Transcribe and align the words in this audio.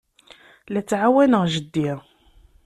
La 0.71 0.81
ttɛawaneɣ 0.83 1.43
jeddi. 1.53 1.91